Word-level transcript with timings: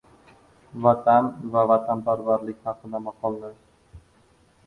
Vatan 0.85 1.27
va 1.55 1.65
vatanparvarlik 1.71 2.65
haqida 2.71 3.03
maqollar. 3.09 3.55